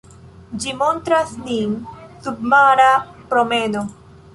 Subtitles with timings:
[0.63, 1.77] Ĝi montras nin
[2.25, 2.93] submara
[3.35, 3.91] promeno.